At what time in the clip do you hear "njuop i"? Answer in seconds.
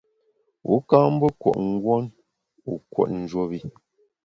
3.19-3.59